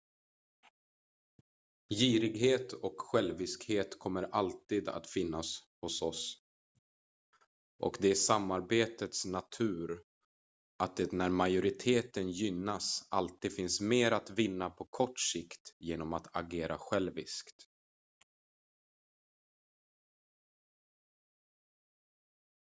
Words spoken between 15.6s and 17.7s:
genom att agera själviskt